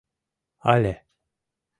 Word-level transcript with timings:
Але: 0.73 0.93